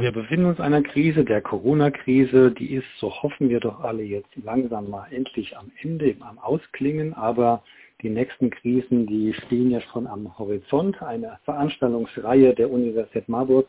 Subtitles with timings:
[0.00, 4.02] Wir befinden uns in einer Krise, der Corona-Krise, die ist, so hoffen wir doch alle
[4.02, 7.62] jetzt langsam mal endlich am Ende, am Ausklingen, aber
[8.00, 11.02] die nächsten Krisen, die stehen ja schon am Horizont.
[11.02, 13.68] Eine Veranstaltungsreihe der Universität Marburg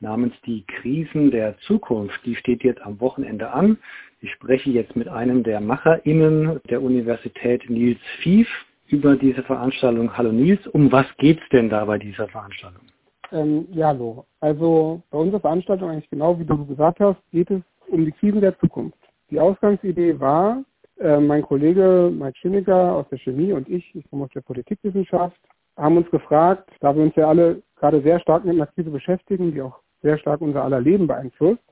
[0.00, 3.78] namens die Krisen der Zukunft, die steht jetzt am Wochenende an.
[4.20, 8.48] Ich spreche jetzt mit einem der MacherInnen der Universität, Nils Fief,
[8.88, 10.18] über diese Veranstaltung.
[10.18, 12.87] Hallo Nils, um was geht's denn da bei dieser Veranstaltung?
[13.32, 14.24] Ähm, ja, hallo.
[14.40, 18.40] Also bei unserer Veranstaltung eigentlich genau wie du gesagt hast, geht es um die Krisen
[18.40, 18.98] der Zukunft.
[19.30, 20.62] Die Ausgangsidee war,
[20.98, 25.38] äh, mein Kollege Mike Schimmiger aus der Chemie und ich, ich komme aus der Politikwissenschaft,
[25.76, 29.52] haben uns gefragt, da wir uns ja alle gerade sehr stark mit einer Krise beschäftigen,
[29.52, 31.62] die auch sehr stark unser aller Leben beeinflusst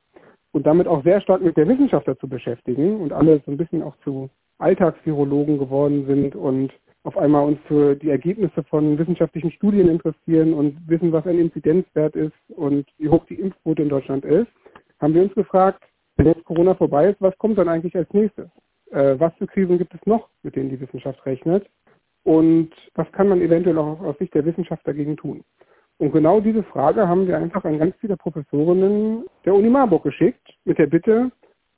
[0.52, 3.82] und damit auch sehr stark mit der Wissenschaft dazu beschäftigen und alle so ein bisschen
[3.82, 6.73] auch zu Alltagsvirologen geworden sind und
[7.06, 12.16] auf einmal uns für die Ergebnisse von wissenschaftlichen Studien interessieren und wissen, was ein Inzidenzwert
[12.16, 14.48] ist und wie hoch die Impfquote in Deutschland ist,
[14.98, 15.82] haben wir uns gefragt,
[16.16, 18.49] wenn jetzt Corona vorbei ist, was kommt dann eigentlich als nächstes?
[18.90, 21.68] Äh, was für Krisen gibt es noch, mit denen die Wissenschaft rechnet?
[22.24, 25.45] Und was kann man eventuell auch aus Sicht der Wissenschaft dagegen tun?
[25.99, 30.43] Und genau diese Frage haben wir einfach an ganz viele Professorinnen der Uni Marburg geschickt,
[30.65, 31.30] mit der Bitte,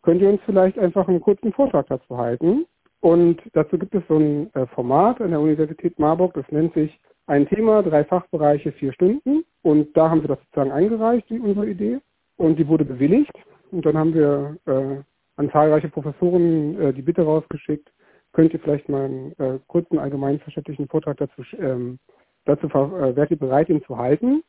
[0.03, 2.65] könnt ihr uns vielleicht einfach einen kurzen Vortrag dazu halten?
[3.01, 6.99] Und dazu gibt es so ein äh, Format an der Universität Marburg, das nennt sich
[7.27, 9.45] ein Thema, drei Fachbereiche, vier Stunden.
[9.63, 11.99] Und da haben wir das sozusagen eingereicht, die, unsere Idee.
[12.37, 13.33] Und die wurde bewilligt.
[13.71, 15.03] Und dann haben wir äh,
[15.37, 17.91] an zahlreiche Professoren äh, die Bitte rausgeschickt,
[18.33, 21.99] könnt ihr vielleicht mal einen äh, kurzen allgemeinverständlichen Vortrag dazu, ähm,
[22.45, 24.43] dazu äh, wärt ihr bereit, ihn zu halten.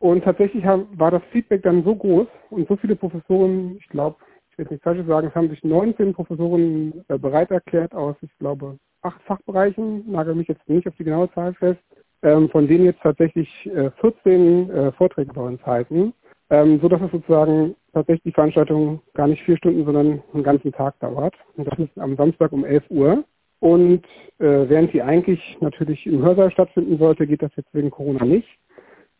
[0.00, 4.16] Und tatsächlich haben, war das Feedback dann so groß und so viele Professoren, ich glaube,
[4.58, 8.16] ich will jetzt nicht falsch sagen, es haben sich 19 Professoren äh, bereit erklärt aus,
[8.22, 11.80] ich glaube, acht Fachbereichen, nagel mich jetzt nicht auf die genaue Zahl fest,
[12.22, 16.12] ähm, von denen jetzt tatsächlich äh, 14 äh, Vorträge bei uns halten,
[16.50, 20.72] ähm, so dass es sozusagen tatsächlich die Veranstaltung gar nicht vier Stunden, sondern einen ganzen
[20.72, 21.34] Tag dauert.
[21.56, 23.22] Und das ist am Samstag um 11 Uhr.
[23.60, 24.04] Und
[24.38, 28.48] äh, während die eigentlich natürlich im Hörsaal stattfinden sollte, geht das jetzt wegen Corona nicht.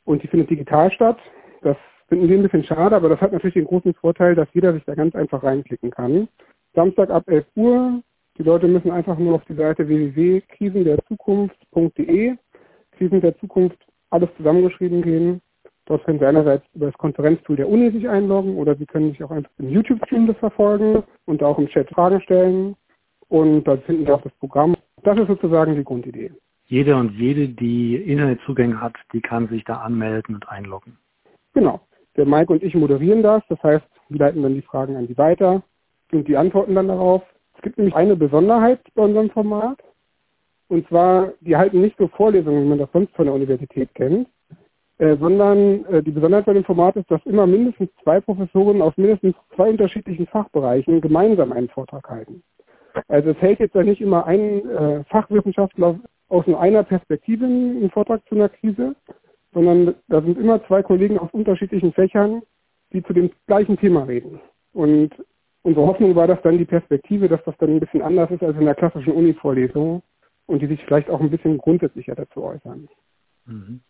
[0.05, 1.19] Und die findet digital statt.
[1.62, 1.76] Das
[2.08, 4.84] Finden wir ein bisschen schade, aber das hat natürlich den großen Vorteil, dass jeder sich
[4.84, 6.28] da ganz einfach reinklicken kann.
[6.74, 8.02] Samstag ab 11 Uhr.
[8.38, 12.36] Die Leute müssen einfach nur auf die Seite www.krisenderzukunft.de,
[12.92, 13.78] Krisen der Zukunft,
[14.10, 15.41] alles zusammengeschrieben gehen.
[15.86, 19.25] Dort können Sie einerseits über das Konferenztool der Uni sich einloggen oder Sie können sich
[19.25, 22.76] auch einfach im YouTube-Stream das verfolgen und auch im Chat Fragen stellen.
[23.28, 24.76] Und dort finden Sie auch das Programm.
[25.02, 26.32] Das ist sozusagen die Grundidee.
[26.66, 30.98] Jeder und jede, die Internetzugänge hat, die kann sich da anmelden und einloggen.
[31.54, 31.80] Genau.
[32.19, 35.17] Der Mike und ich moderieren das, das heißt, wir leiten dann die Fragen an die
[35.17, 35.62] weiter
[36.12, 37.23] und die antworten dann darauf.
[37.56, 39.79] Es gibt nämlich eine Besonderheit bei unserem Format.
[40.69, 44.29] Und zwar, die halten nicht so Vorlesungen, wie man das sonst von der Universität kennt,
[44.99, 48.97] äh, sondern äh, die Besonderheit bei dem Format ist, dass immer mindestens zwei Professoren aus
[48.97, 52.43] mindestens zwei unterschiedlichen Fachbereichen gemeinsam einen Vortrag halten.
[53.06, 57.91] Also es hält jetzt ja nicht immer ein äh, Fachwissenschaftler aus nur einer Perspektive einen
[57.91, 58.97] Vortrag zu einer Krise,
[59.53, 62.42] sondern da sind immer zwei Kollegen aus unterschiedlichen Fächern,
[62.92, 64.41] die zu dem gleichen Thema reden.
[64.72, 65.10] Und
[65.62, 68.56] unsere Hoffnung war, dass dann die Perspektive, dass das dann ein bisschen anders ist als
[68.56, 70.03] in der klassischen Uni-Vorlesung
[70.47, 72.88] und die sich vielleicht auch ein bisschen grundsätzlicher dazu äußern.
[73.47, 73.81] Mhm.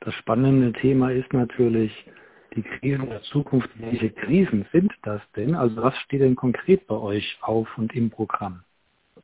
[0.00, 1.92] Das spannende Thema ist natürlich
[2.54, 3.68] die Krisen der Zukunft.
[3.78, 5.54] Welche Krisen sind das denn?
[5.54, 8.62] Also was steht denn konkret bei euch auf und im Programm?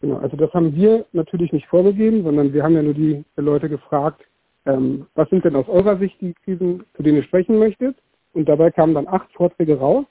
[0.00, 3.68] Genau, also das haben wir natürlich nicht vorgegeben, sondern wir haben ja nur die Leute
[3.68, 4.22] gefragt,
[4.66, 7.96] ähm, was sind denn aus eurer Sicht die Krisen, zu denen ihr sprechen möchtet?
[8.32, 10.06] Und dabei kamen dann acht Vorträge raus.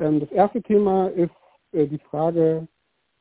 [0.00, 1.30] Ähm, das erste Thema ist
[1.72, 2.66] äh, die Frage,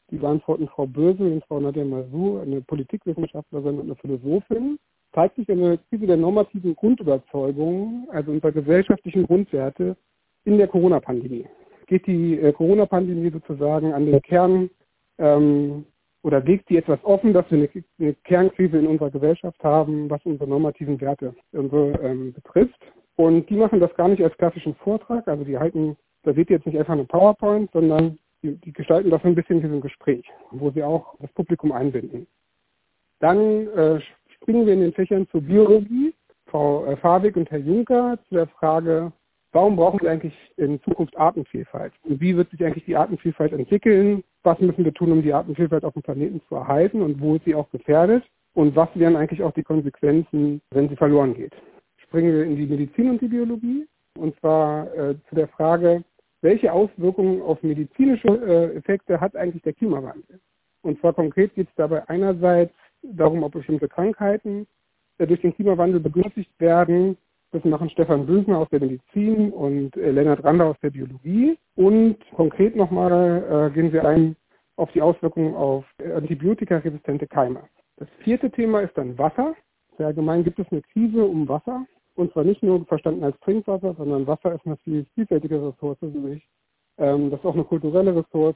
[0.09, 4.77] die beantworten Frau Bösel und Frau Nadia Masou, eine Politikwissenschaftlerin und eine Philosophin.
[5.13, 9.95] Zeigt sich eine Krise der normativen Grundüberzeugungen, also unserer gesellschaftlichen Grundwerte
[10.45, 11.45] in der Corona-Pandemie.
[11.87, 14.69] Geht die äh, Corona-Pandemie sozusagen an den Kern
[15.17, 15.85] ähm,
[16.23, 20.21] oder legt die etwas offen, dass wir eine, eine, Kernkrise in unserer Gesellschaft haben, was
[20.23, 22.79] unsere normativen Werte unsere, ähm, betrifft.
[23.15, 26.57] Und die machen das gar nicht als klassischen Vortrag, also die halten, da seht ihr
[26.57, 29.81] jetzt nicht einfach eine PowerPoint, sondern die, die gestalten das ein bisschen wie so ein
[29.81, 32.27] Gespräch, wo sie auch das Publikum einbinden.
[33.19, 33.99] Dann äh,
[34.35, 36.13] springen wir in den Fächern zur Biologie.
[36.47, 39.11] Frau äh, Fabig und Herr Juncker zu der Frage,
[39.51, 41.93] warum brauchen wir eigentlich in Zukunft Artenvielfalt?
[42.03, 44.23] Und wie wird sich eigentlich die Artenvielfalt entwickeln?
[44.43, 47.45] Was müssen wir tun, um die Artenvielfalt auf dem Planeten zu erhalten und wo ist
[47.45, 48.23] sie auch gefährdet?
[48.53, 51.53] Und was wären eigentlich auch die Konsequenzen, wenn sie verloren geht?
[51.97, 53.87] Springen wir in die Medizin und die Biologie.
[54.17, 56.03] Und zwar äh, zu der Frage,
[56.41, 60.39] welche Auswirkungen auf medizinische äh, Effekte hat eigentlich der Klimawandel?
[60.81, 64.67] Und zwar konkret geht es dabei einerseits darum, ob bestimmte Krankheiten
[65.17, 67.17] äh, durch den Klimawandel begünstigt werden
[67.51, 71.57] Das machen Stefan Bündner aus der Medizin und äh, Lennart Rander aus der Biologie.
[71.75, 74.35] Und konkret nochmal äh, gehen wir ein
[74.77, 77.61] auf die Auswirkungen auf antibiotikaresistente Keime.
[77.97, 79.53] Das vierte Thema ist dann Wasser.
[79.97, 81.85] Sehr allgemein gibt es eine Krise um Wasser.
[82.15, 86.07] Und zwar nicht nur verstanden als Trinkwasser, sondern Wasser ist eine viel vielfältige Ressource für
[86.07, 86.47] mich.
[86.97, 88.55] Ähm, das ist auch eine kulturelle Ressource.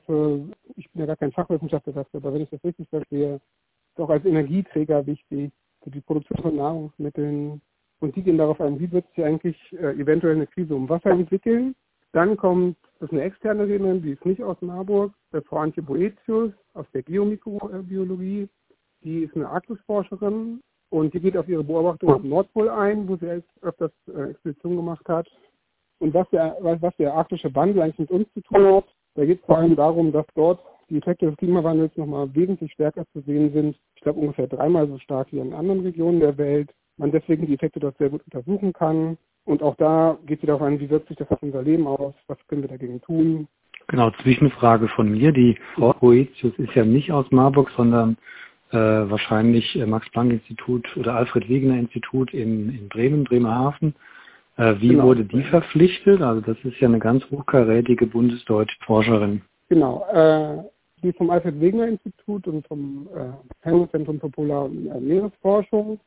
[0.76, 4.10] Ich bin ja gar kein Fachwissenschaftler dafür, aber wenn ich das richtig verstehe, ist auch
[4.10, 5.52] als Energieträger wichtig
[5.84, 7.62] für die Produktion von Nahrungsmitteln.
[8.00, 11.12] Und die gehen darauf ein, wie wird sich eigentlich äh, eventuell eine Krise um Wasser
[11.12, 11.76] entwickeln.
[12.12, 15.84] Dann kommt, das ist eine externe Rednerin, die ist nicht aus Marburg, äh, Frau Antje
[15.84, 18.48] Boetius aus der Geomikrobiologie.
[19.04, 23.44] Die ist eine Arktisforscherin und die geht auf ihre Beobachtung am Nordpol ein, wo sie
[23.62, 25.28] öfters äh, Expeditionen gemacht hat.
[26.00, 29.40] Und was der, was der arktische Wandel eigentlich mit uns zu tun hat, da geht
[29.40, 30.60] es vor allem darum, dass dort
[30.90, 33.78] die Effekte des Klimawandels nochmal wesentlich stärker zu sehen sind.
[33.96, 36.72] Ich glaube ungefähr dreimal so stark wie in anderen Regionen der Welt.
[36.98, 39.18] Man deswegen die Effekte dort sehr gut untersuchen kann.
[39.46, 42.14] Und auch da geht es darauf an, wie wirkt sich das auf unser Leben aus,
[42.28, 43.48] was können wir dagegen tun.
[43.88, 45.32] Genau, Zwischenfrage von mir.
[45.32, 48.18] Die Frau Boetius ist ja nicht aus Marburg, sondern
[48.72, 53.94] äh, wahrscheinlich äh, Max-Planck-Institut oder Alfred-Wegener-Institut in, in Bremen, Bremerhaven.
[54.58, 55.04] Äh, wie genau.
[55.04, 56.22] wurde die verpflichtet?
[56.22, 59.42] Also das ist ja eine ganz hochkarätige bundesdeutsche Forscherin.
[59.70, 60.06] Genau.
[60.12, 60.64] Äh,
[61.04, 66.00] die vom Alfred-Wegener-Institut und vom äh, Zentrum für Polar- und äh, Meeresforschung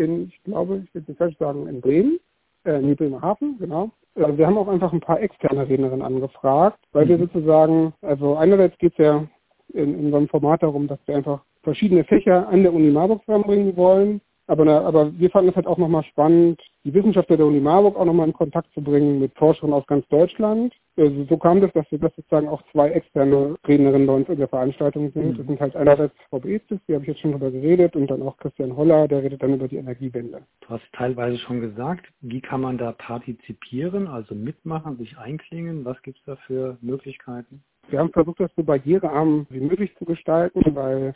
[0.00, 2.18] in, ich glaube, ich will nicht falsch sagen, in Bremen,
[2.64, 3.90] äh, in Bremerhaven, genau.
[4.16, 7.08] Also wir haben auch einfach ein paar externe Rednerinnen angefragt, weil mhm.
[7.10, 9.26] wir sozusagen, also einerseits geht es ja
[9.72, 13.76] in, in unserem Format darum, dass wir einfach verschiedene Fächer an der Uni Marburg zusammenbringen
[13.76, 14.20] wollen
[14.50, 18.04] aber, aber wir fanden es halt auch nochmal spannend, die Wissenschaftler der Uni Marburg auch
[18.04, 20.74] nochmal in Kontakt zu bringen mit Forschern aus ganz Deutschland.
[20.96, 24.38] Also so kam das, dass wir das sozusagen auch zwei externe Rednerinnen bei uns in
[24.38, 25.32] der Veranstaltung sind.
[25.32, 25.36] Mhm.
[25.36, 28.22] Das sind halt einerseits Frau Beestis, die habe ich jetzt schon drüber geredet, und dann
[28.22, 30.42] auch Christian Holler, der redet dann über die Energiewende.
[30.62, 35.84] Du hast teilweise schon gesagt, wie kann man da partizipieren, also mitmachen, sich einklingen?
[35.84, 37.62] Was gibt es da für Möglichkeiten?
[37.88, 41.14] Wir haben versucht, das so barrierearm wie möglich zu gestalten, weil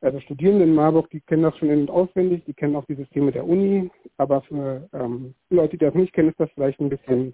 [0.00, 2.94] also Studierende in Marburg, die kennen das schon in- und auswendig, die kennen auch die
[2.94, 6.88] Systeme der Uni, aber für ähm, Leute, die das nicht kennen, ist das vielleicht ein
[6.88, 7.32] bisschen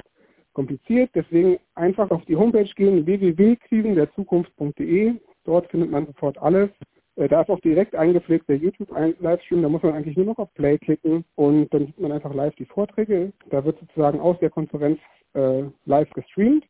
[0.54, 1.10] kompliziert.
[1.14, 5.14] Deswegen einfach auf die Homepage gehen, www.krisenderzukunft.de.
[5.44, 6.70] Dort findet man sofort alles.
[7.16, 9.60] Äh, da ist auch direkt eingepflegt der YouTube-Livestream.
[9.62, 12.54] Da muss man eigentlich nur noch auf Play klicken und dann sieht man einfach live
[12.56, 13.32] die Vorträge.
[13.50, 14.98] Da wird sozusagen aus der Konferenz
[15.34, 16.64] äh, live gestreamt.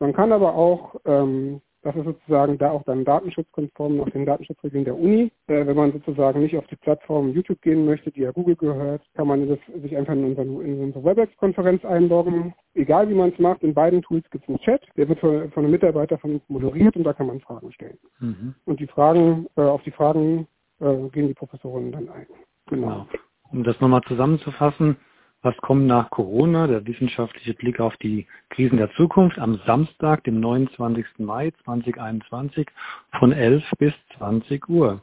[0.00, 4.84] Man kann aber auch ähm, das ist sozusagen da auch dann datenschutzkonform nach den Datenschutzregeln
[4.84, 5.32] der Uni.
[5.46, 9.02] Äh, wenn man sozusagen nicht auf die Plattform YouTube gehen möchte, die ja Google gehört,
[9.14, 12.54] kann man das, sich einfach in, unseren, in unsere WebEx-Konferenz einloggen.
[12.74, 15.50] Egal wie man es macht, in beiden Tools gibt es einen Chat, der wird von,
[15.52, 17.98] von einem Mitarbeiter von uns moderiert und da kann man Fragen stellen.
[18.18, 18.54] Mhm.
[18.66, 20.46] Und die Fragen, äh, auf die Fragen
[20.80, 22.26] äh, gehen die Professoren dann ein.
[22.66, 22.86] Genau.
[22.88, 23.06] genau.
[23.52, 24.96] Um das nochmal zusammenzufassen,
[25.42, 26.66] was kommt nach Corona?
[26.66, 31.04] Der wissenschaftliche Blick auf die Krisen der Zukunft am Samstag, dem 29.
[31.18, 32.66] Mai 2021
[33.18, 35.02] von 11 bis 20 Uhr.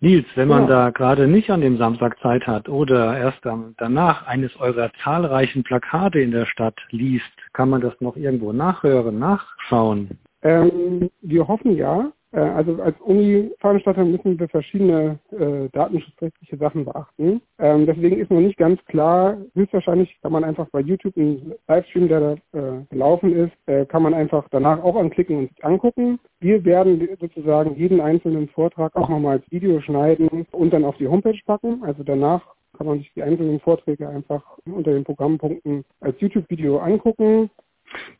[0.00, 0.68] Nils, wenn man ja.
[0.68, 3.38] da gerade nicht an dem Samstag Zeit hat oder erst
[3.78, 9.20] danach eines eurer zahlreichen Plakate in der Stadt liest, kann man das noch irgendwo nachhören,
[9.20, 10.18] nachschauen?
[10.42, 12.10] Ähm, wir hoffen ja.
[12.32, 17.40] Äh, also als Uni-Veranstalter müssen wir verschiedene äh, datenschutzrechtliche Sachen beachten.
[17.58, 22.08] Ähm, deswegen ist noch nicht ganz klar, höchstwahrscheinlich kann man einfach bei YouTube einen Livestream,
[22.08, 26.18] der da äh, gelaufen ist, äh, kann man einfach danach auch anklicken und sich angucken.
[26.40, 31.08] Wir werden sozusagen jeden einzelnen Vortrag auch nochmal als Video schneiden und dann auf die
[31.08, 31.82] Homepage packen.
[31.84, 32.42] Also danach
[32.76, 37.50] kann man sich die einzelnen Vorträge einfach unter den Programmpunkten als YouTube-Video angucken.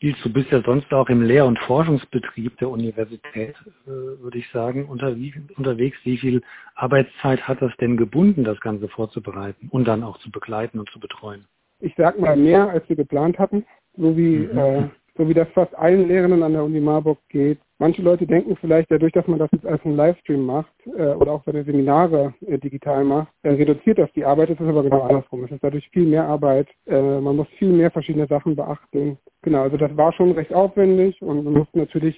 [0.00, 3.54] Nils, du bist ja sonst auch im Lehr- und Forschungsbetrieb der Universität,
[3.86, 5.96] äh, würde ich sagen, unter wie, unterwegs.
[6.04, 6.42] Wie viel
[6.74, 11.00] Arbeitszeit hat das denn gebunden, das Ganze vorzubereiten und dann auch zu begleiten und zu
[11.00, 11.44] betreuen?
[11.80, 13.64] Ich sag mal mehr, als wir geplant hatten.
[13.96, 14.58] So wie mhm.
[14.58, 17.58] äh, so wie das fast allen Lehrenden an der Uni Marburg geht.
[17.78, 21.32] Manche Leute denken vielleicht, dadurch, dass man das jetzt als einen Livestream macht äh, oder
[21.32, 24.50] auch seine Seminare äh, digital macht, äh, reduziert das die Arbeit.
[24.50, 25.44] Das ist aber genau andersrum.
[25.44, 26.68] Es ist dadurch viel mehr Arbeit.
[26.86, 29.18] Äh, man muss viel mehr verschiedene Sachen beachten.
[29.42, 32.16] Genau, also das war schon recht aufwendig und man musste natürlich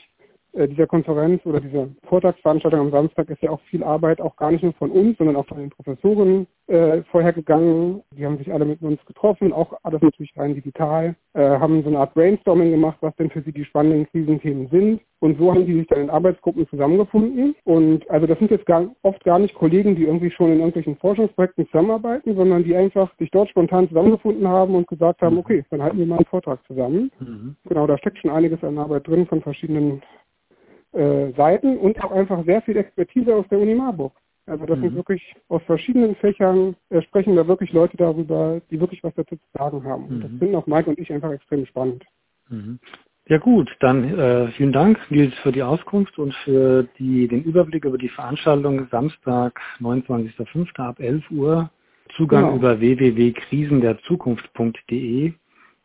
[0.55, 4.63] dieser Konferenz oder dieser Vortragsveranstaltung am Samstag ist ja auch viel Arbeit, auch gar nicht
[4.63, 8.03] nur von uns, sondern auch von den Professoren äh, vorher gegangen.
[8.13, 11.89] Die haben sich alle mit uns getroffen, auch alles natürlich rein digital, äh, haben so
[11.89, 15.01] eine Art Brainstorming gemacht, was denn für sie die spannenden Krisenthemen sind.
[15.21, 17.55] Und so haben die sich dann in Arbeitsgruppen zusammengefunden.
[17.65, 20.97] Und also das sind jetzt gar, oft gar nicht Kollegen, die irgendwie schon in irgendwelchen
[20.97, 25.83] Forschungsprojekten zusammenarbeiten, sondern die einfach sich dort spontan zusammengefunden haben und gesagt haben, okay, dann
[25.83, 27.11] halten wir mal einen Vortrag zusammen.
[27.21, 27.57] Mhm.
[27.67, 30.03] Genau, da steckt schon einiges an Arbeit drin von verschiedenen
[30.95, 34.13] äh, Seiten und auch einfach sehr viel Expertise aus der Uni Marburg.
[34.47, 34.83] Also das mhm.
[34.83, 39.37] sind wirklich aus verschiedenen Fächern, äh, sprechen da wirklich Leute darüber, die wirklich was dazu
[39.37, 40.05] zu sagen haben.
[40.05, 40.39] Und das mhm.
[40.39, 42.05] finden auch Mike und ich einfach extrem spannend.
[42.49, 42.79] Mhm.
[43.27, 47.87] Ja gut, dann äh, vielen Dank, Nils, für die Auskunft und für die, den Überblick
[47.87, 50.77] über die Veranstaltung Samstag, 29.05.
[50.77, 51.71] ab 11 Uhr.
[52.17, 52.57] Zugang genau.
[52.57, 55.33] über www.krisenderzukunft.de.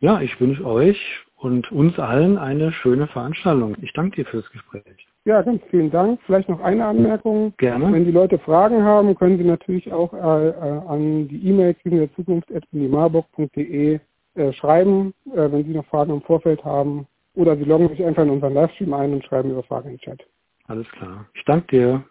[0.01, 0.99] Ja, ich wünsche euch
[1.39, 3.75] und uns allen eine schöne Veranstaltung.
[3.81, 5.07] Ich danke dir fürs Gespräch.
[5.25, 6.21] Ja, ganz vielen Dank.
[6.25, 7.53] Vielleicht noch eine Anmerkung.
[7.57, 7.91] Gerne.
[7.91, 13.99] Wenn die Leute Fragen haben, können sie natürlich auch äh, äh an die E-Mail krisenderzukunft.marburg.de
[14.35, 17.07] äh, schreiben, äh, wenn sie noch Fragen im Vorfeld haben.
[17.35, 20.01] Oder Sie loggen sich einfach in unseren Livestream ein und schreiben Ihre Frage in den
[20.01, 20.21] Chat.
[20.67, 21.25] Alles klar.
[21.33, 22.03] Ich danke dir.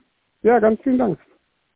[0.43, 1.19] Ja, ganz vielen Dank.